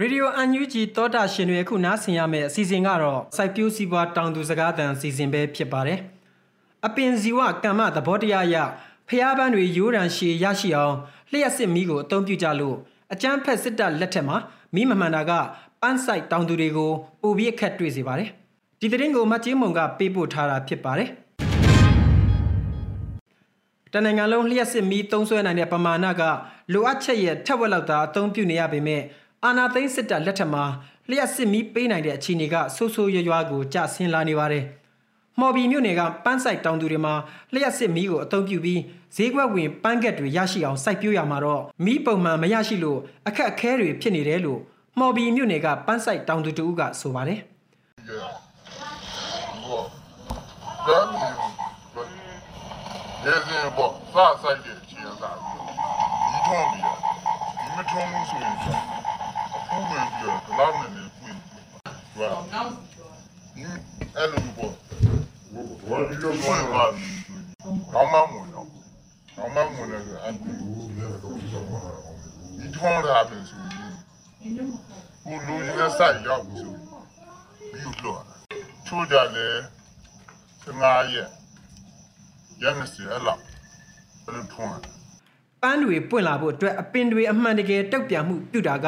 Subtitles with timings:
[0.00, 5.98] ရေဒီယိုအန်ယူဂျီတောတာရှင်တွေအခုနားဆင်ရမယ့်အစီအစဉ်ကတော့စိုက်ပျိုးစီးပွားတောင်သူစကားသံအစီအစဉ်ပဲဖြစ်ပါတယ်။
[6.86, 8.56] အပင်ဇီဝကမ္မသဘောတရားအရ
[9.08, 10.94] ဖျားပန်းတွေရိုးရန်ရှည်ရရှိအောင်
[11.30, 12.76] လျှက်စစ်မီးကိုအသုံးပြုကြလို့
[13.12, 14.36] အကျန်းဖက်စစ်တပ်လက်ထက်မှာ
[14.74, 15.32] မီးမမှန်တာက
[15.82, 16.90] ပန်းဆိုင်တောင်သူတွေကို
[17.22, 18.28] ပိုပြီးအခက်တွေ့စေပါတယ်။
[18.80, 21.08] ဒီသတင်းကိုမတ်ချင်းမုံကပေးပို့ထားတာဖြစ်ပါတယ်။
[23.92, 26.22] တနင်္ဂနွေလုံးလျှက်စစ်မီးသုံးဆွဲနိုင်တဲ့ပမာဏက
[26.72, 29.02] လိုအပ်ချက်ရဲ့ထက်ဝက်လောက်သာအသုံးပြုနေရပေမဲ့
[29.44, 30.64] အာနာသိန်းစစ်တပ်လက်ထက်မှာ
[31.10, 34.64] လျှက်စစ်မီးပေးနိုင်တဲ့အခြေအနေကဆိုးဆိုးရွားရွားကိုကျဆင်းလာနေပါတယ်။
[35.40, 37.14] မော်ဘီမြို့နယ်ကပန်းဆိုင်တောင်သူတွေမှာ
[37.52, 38.80] လျှက်စစ်မီးကိုအသုံးပြုပြီး
[39.16, 44.60] ဈေးကွက်ဝင်ပန်းကက်တွေရရှိအောင်စိုက်ပျိုးရမှာတော့မီးပုံမှန်မရရှိလို့အခက်အခဲတွေဖြစ်နေတယ်လို့
[44.98, 47.40] မော်ဘီမြို့နယ်ကပန်းဆိုင်တောင်သူတူကဆိုပါတယ်။
[48.06, 48.46] Yeah.
[49.66, 49.90] Well,
[50.86, 51.40] that means,
[51.92, 52.08] but
[53.24, 55.38] there's a but fast side there, she has that.
[56.32, 56.98] You told me that.
[57.64, 59.05] You may tell me so
[59.66, 59.78] you can.
[59.78, 61.38] A fool may be a clown and a queen.
[62.16, 62.40] Well,
[63.56, 63.68] you,
[64.14, 64.72] hello, boy.
[65.86, 67.00] What are you doing about me?
[67.62, 68.66] Come on, now.
[69.36, 70.30] Come on, when I
[72.64, 73.56] You told her happens to
[74.48, 74.78] you.
[75.24, 76.64] Who lose your side, you have to.
[77.72, 78.26] You look.
[78.86, 79.54] ချိုးကြတယ်
[80.64, 81.28] 15ရက်
[82.62, 83.38] ရန်စီအလား
[84.24, 84.78] ဘယ်လိုထွန်း
[85.62, 88.86] ပန်းတွေပွင့်လာဖို့အတွက်အပင်တွေအမှန်တကယ်တုတ်ပြန်မှုပြုတာက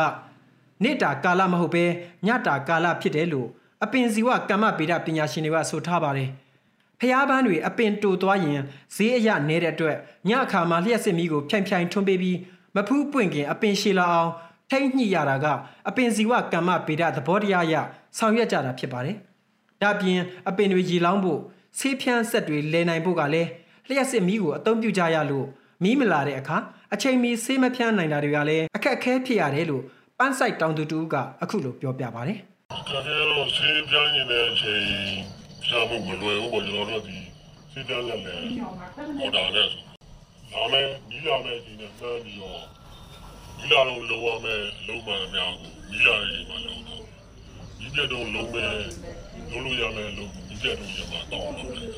[0.83, 1.85] နေ့တာကာလမဟုတ်ပဲ
[2.27, 3.49] ညတာကာလဖြစ်တယ်လို့
[3.85, 6.31] အပင်ဇီဝကမ္မဗေဒပညာရှင်တွေကဆိုထားပါတယ်။
[7.01, 8.61] ဖျားပန်းတွေအပင်တူသွားရင်
[8.95, 9.97] ဈေးအရနေတဲ့အတွက်
[10.29, 12.39] ညအခါမှာလျှက်စစ်မီးကိုဖြိုင်ဖြိုင်ထွန်းပေးပြီး
[12.77, 14.31] မဖူးပွင့်ခင်အပင်ရှည်လာအောင်
[14.71, 15.47] ထိမ့်ညှိရတာက
[15.89, 17.75] အပင်ဇီဝကမ္မဗေဒသဘောတရားအရ
[18.19, 19.17] ဆောင်ရွက်ကြတာဖြစ်ပါတယ်။
[19.83, 21.41] ဒါပြင်အပင်တွေရေလောင်းဖို့
[21.79, 23.49] ဆေးဖြန်းဆက်တွေလဲနိုင်ဖို့ကလည်း
[23.89, 25.47] လျှက်စစ်မီးကိုအသုံးပြုကြရလို့
[25.83, 26.57] မီးမလာတဲ့အခါ
[26.95, 29.83] အချိန်မီဆေးမဖြန်းနိုင်တာတွေကလည်းအခက်အခဲဖြစ်ရတယ်လို့
[30.19, 32.39] ပန်းဆိုင်တောင်သူတူကအခုလိုပြောပြပါတယ်
[32.89, 34.85] ကဲတော့ဆေးပြန်းနေတဲ့အချိန်
[35.65, 37.19] ဖြာဖို့မလွယ်ဘူးပေါ့ကျွန်တော်တို့ဒီ
[37.73, 38.39] ဆေးပြန်းလက်နဲ့
[39.21, 39.67] ဟောတာနဲ့
[40.53, 42.61] ဒါမဲ့ဒီလာမဲ့ဒီနဲ့ပြန်ပြီးတော့
[43.59, 47.03] ဒီလာတော့လောရမယ်လုံးမအများကိုဒီလာရေးမှလုံးတော့
[47.79, 48.73] ဒီပြတော့လုံးမယ်
[49.51, 51.89] လုံးလို့ရမယ်လုံးဒီပြတော့ရမှာတောင်းတော့တယ်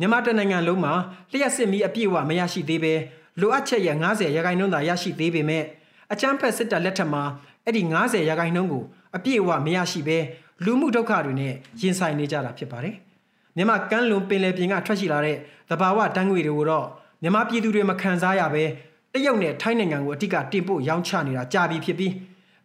[0.00, 0.92] မြန်မာတနိုင်ငံလုံးမှာ
[1.32, 2.94] လျှက်စစ်မီးအပြည့်အဝမရရှိသေးပဲ
[3.40, 5.64] လိုအပ်ချက်ရဲ့90ရာခိုင်နှုန်းသာရရှိသေးပေမဲ့
[6.12, 7.22] အချမ်းဖက်စစ်တပ်လက်ထက်မှာ
[7.64, 8.84] အဲ့ဒီ90ရာခိုင်နှုန်းကို
[9.16, 10.18] အပြည့်အဝမရရှိပဲ
[10.64, 12.94] လူမှုဒုက္ခတွေနဲ့ရင်ဆိုင်နေကြတာဖြစ်ပါတယ်။
[13.56, 15.36] မြန်မာကမ်းလွန်ပင်လယ်ပြင်ကထွက်ရှိလာတဲ့
[15.70, 16.86] သဘာဝတန်းငွေတွေကိုတော့
[17.22, 18.64] မြန်မာပြည်သူတွေမခံစားရပဲ
[19.12, 22.12] တရုတ်နဲ့ထိုင်းနိုင်ငံကိုအတိတ်ကတင်ပို့ရောင်းချနေတာကြာပြီဖြစ်ပြီး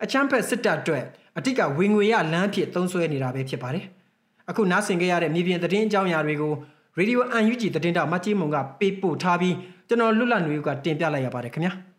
[0.03, 1.03] အချမ်းဖက်စစ်တပ်အတွက်
[1.37, 3.85] အတိတ်ကဝင်ငွေရလမ်းဖြစ်သုံးစွဲနေတာပဲဖြစ်ပါတယ်။
[4.49, 6.53] အခုနားဆင်ကြရတဲ့မြေပြင်သတင်းအကြောင်းအရာတွေကို
[6.97, 9.55] ရေဒီယိုအန်ယူဂျီသတင်းတောက်မတ်ကြီးမုံကပေးပို့ထားပြီး
[9.87, 11.73] ကျွန်တော်လွတ်လပ်နေဦးကတင်ပြလိုက်ရပါတယ်ခင်ဗျာ။